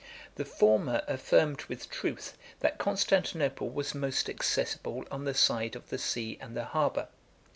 [0.33, 5.99] The former affirmed with truth, that Constantinople was most accessible on the side of the
[5.99, 7.07] sea and the harbor.